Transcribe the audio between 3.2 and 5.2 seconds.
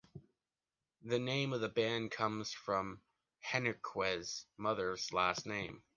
Henríquez’s mother’s